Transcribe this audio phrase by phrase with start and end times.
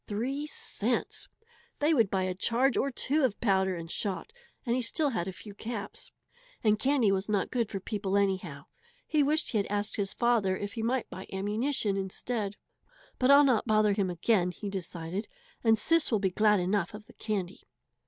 [0.07, 1.27] Three cents!
[1.77, 4.33] They would buy a charge or two of powder and shot,
[4.65, 6.09] and he still had a few caps.
[6.63, 8.63] And candy was not good for people anyhow!
[9.05, 12.55] He wished he had asked his father if he might buy ammunition instead.
[13.19, 15.27] "But I'll not bother him again," he decided,
[15.63, 17.61] "and Sis will be glad enough of the candy."